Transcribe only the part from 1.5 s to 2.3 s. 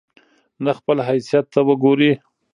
ته وګوري